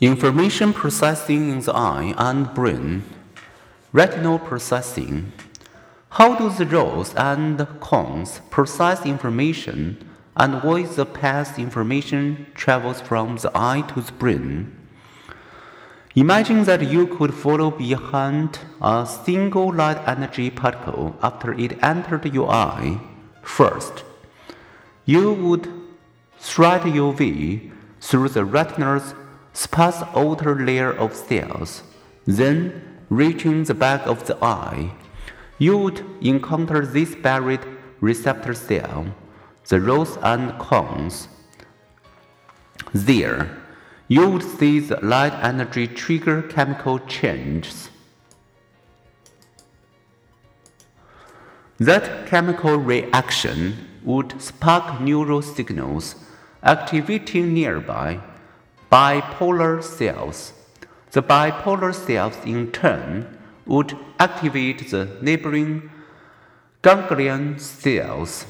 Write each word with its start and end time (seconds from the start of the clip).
Information 0.00 0.72
processing 0.72 1.50
in 1.50 1.58
the 1.58 1.74
eye 1.74 2.14
and 2.16 2.54
brain. 2.54 3.02
Retinal 3.92 4.38
processing. 4.38 5.32
How 6.10 6.36
do 6.36 6.50
the 6.50 6.66
rods 6.66 7.12
and 7.16 7.58
cones 7.80 8.40
process 8.48 9.04
information 9.04 9.98
and 10.36 10.62
what 10.62 10.82
is 10.82 10.94
the 10.94 11.04
path 11.04 11.58
information 11.58 12.46
travels 12.54 13.00
from 13.00 13.38
the 13.38 13.50
eye 13.56 13.82
to 13.88 14.00
the 14.00 14.12
brain? 14.12 14.72
Imagine 16.14 16.62
that 16.62 16.88
you 16.88 17.08
could 17.08 17.34
follow 17.34 17.72
behind 17.72 18.60
a 18.80 19.04
single 19.04 19.74
light 19.74 19.98
energy 20.06 20.48
particle 20.48 21.16
after 21.24 21.52
it 21.54 21.82
entered 21.82 22.32
your 22.32 22.48
eye. 22.48 23.00
First, 23.42 24.04
you 25.06 25.32
would 25.32 25.68
thread 26.38 26.86
your 26.86 27.12
way 27.14 27.72
through 28.00 28.28
the 28.28 28.44
retina's 28.44 29.12
sparse 29.52 30.02
outer 30.14 30.54
layer 30.54 30.92
of 30.92 31.14
cells. 31.14 31.82
Then, 32.26 32.82
reaching 33.08 33.64
the 33.64 33.74
back 33.74 34.06
of 34.06 34.26
the 34.26 34.36
eye, 34.42 34.92
you 35.58 35.76
would 35.78 36.04
encounter 36.20 36.86
this 36.86 37.14
buried 37.14 37.64
receptor 38.00 38.54
cell, 38.54 39.06
the 39.68 39.80
rods 39.80 40.16
and 40.22 40.58
cones. 40.58 41.28
There, 42.92 43.58
you 44.06 44.28
would 44.30 44.42
see 44.42 44.80
the 44.80 45.00
light 45.04 45.34
energy 45.42 45.86
trigger 45.86 46.42
chemical 46.42 46.98
changes. 47.00 47.90
That 51.78 52.26
chemical 52.26 52.76
reaction 52.76 53.76
would 54.02 54.40
spark 54.40 55.00
neural 55.00 55.42
signals 55.42 56.16
activating 56.62 57.54
nearby 57.54 58.20
bipolar 58.90 59.82
cells. 59.82 60.52
The 61.12 61.22
bipolar 61.22 61.94
cells 61.94 62.36
in 62.44 62.70
turn 62.72 63.38
would 63.66 63.96
activate 64.18 64.90
the 64.90 65.18
neighboring 65.20 65.90
ganglion 66.82 67.58
cells, 67.58 68.46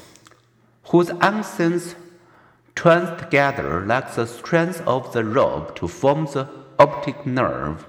whose 0.85 1.09
axons 1.09 1.95
twine 2.75 3.17
together 3.17 3.85
like 3.85 4.15
the 4.15 4.25
strands 4.25 4.81
of 4.81 5.11
the 5.13 5.23
rope 5.25 5.75
to 5.75 5.87
form 5.87 6.25
the 6.25 6.47
optic 6.77 7.25
nerve. 7.25 7.85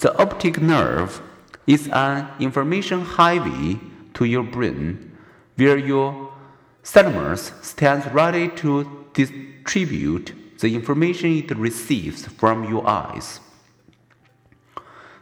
The 0.00 0.16
optic 0.18 0.60
nerve 0.60 1.20
is 1.66 1.88
an 1.88 2.28
information 2.40 3.02
highway 3.02 3.78
to 4.14 4.24
your 4.24 4.42
brain, 4.42 5.12
where 5.56 5.76
your 5.76 6.32
thalamus 6.82 7.52
stands 7.62 8.06
ready 8.06 8.48
to 8.48 9.06
distribute 9.12 10.32
the 10.60 10.74
information 10.74 11.38
it 11.38 11.56
receives 11.56 12.26
from 12.26 12.68
your 12.68 12.86
eyes. 12.86 13.40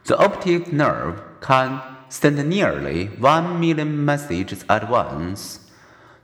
The 0.05 0.19
optic 0.19 0.72
nerve 0.72 1.22
can 1.41 1.80
send 2.08 2.48
nearly 2.48 3.06
1 3.06 3.60
million 3.60 4.05
messages 4.05 4.64
at 4.69 4.91
once 4.91 5.60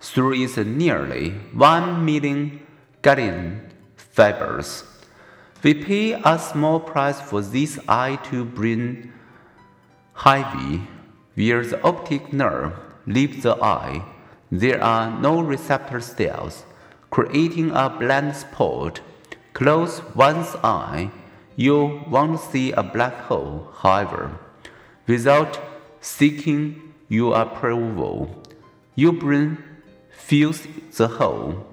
through 0.00 0.34
its 0.34 0.56
nearly 0.56 1.30
1 1.54 2.04
million 2.04 2.60
ganglion 3.02 3.72
fibers. 3.96 4.84
We 5.62 5.74
pay 5.74 6.12
a 6.12 6.38
small 6.38 6.80
price 6.80 7.20
for 7.20 7.40
this 7.40 7.78
eye 7.88 8.16
to 8.30 8.44
brain 8.44 9.12
highway, 10.12 10.82
where 11.34 11.64
the 11.64 11.80
optic 11.82 12.32
nerve 12.32 12.72
leaves 13.06 13.42
the 13.42 13.54
eye. 13.62 14.04
There 14.50 14.82
are 14.82 15.10
no 15.20 15.40
receptor 15.40 16.00
cells, 16.00 16.64
creating 17.10 17.70
a 17.70 17.88
blind 17.88 18.36
spot. 18.36 19.00
Close 19.52 20.02
one's 20.14 20.56
eye, 20.62 21.10
you 21.56 22.04
won't 22.08 22.40
see 22.40 22.72
a 22.72 22.82
black 22.82 23.14
hole, 23.14 23.72
however. 23.76 24.38
Without 25.06 25.58
seeking 26.00 26.94
your 27.08 27.40
approval, 27.40 28.42
your 28.94 29.12
brain 29.12 29.58
fills 30.10 30.66
the 30.96 31.08
hole 31.08 31.67